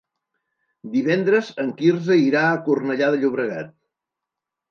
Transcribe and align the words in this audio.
Divendres 0.93 1.51
en 1.65 1.69
Quirze 1.81 2.17
irà 2.21 2.43
a 2.53 2.57
Cornellà 2.69 3.13
de 3.17 3.19
Llobregat. 3.25 3.73